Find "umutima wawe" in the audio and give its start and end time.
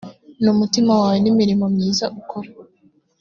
0.55-1.17